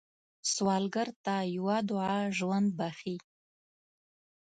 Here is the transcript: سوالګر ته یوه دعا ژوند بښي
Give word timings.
سوالګر 0.53 1.09
ته 1.25 1.35
یوه 1.55 1.77
دعا 1.89 2.17
ژوند 2.37 2.69
بښي 2.77 3.15